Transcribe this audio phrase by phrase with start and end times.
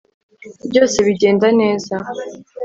[0.69, 1.93] byose bigenda neza